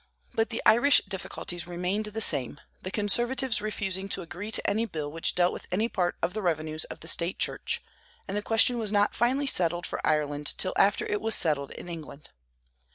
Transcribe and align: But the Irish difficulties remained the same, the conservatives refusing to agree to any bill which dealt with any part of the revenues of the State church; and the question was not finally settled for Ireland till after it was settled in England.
But 0.33 0.49
the 0.49 0.63
Irish 0.65 1.01
difficulties 1.07 1.67
remained 1.67 2.05
the 2.05 2.21
same, 2.21 2.59
the 2.81 2.89
conservatives 2.89 3.61
refusing 3.61 4.09
to 4.09 4.23
agree 4.23 4.49
to 4.51 4.67
any 4.67 4.87
bill 4.87 5.11
which 5.11 5.35
dealt 5.35 5.53
with 5.53 5.67
any 5.71 5.87
part 5.89 6.17
of 6.23 6.33
the 6.33 6.41
revenues 6.41 6.85
of 6.85 7.01
the 7.01 7.07
State 7.07 7.37
church; 7.37 7.83
and 8.27 8.35
the 8.35 8.41
question 8.41 8.79
was 8.79 8.91
not 8.91 9.13
finally 9.13 9.45
settled 9.45 9.85
for 9.85 10.01
Ireland 10.03 10.55
till 10.57 10.73
after 10.75 11.05
it 11.05 11.21
was 11.21 11.35
settled 11.35 11.69
in 11.69 11.87
England. 11.87 12.31